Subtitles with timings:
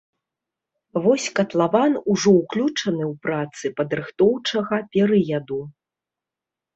[1.03, 5.59] Вось катлаван ужо ўключаны ў працы падрыхтоўчага перыяду.